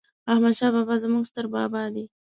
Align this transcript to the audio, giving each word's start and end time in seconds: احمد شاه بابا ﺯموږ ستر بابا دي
احمد 0.31 0.53
شاه 0.59 0.71
بابا 0.75 0.95
ﺯموږ 1.03 1.23
ستر 1.29 1.45
بابا 1.53 1.81
دي 1.93 2.05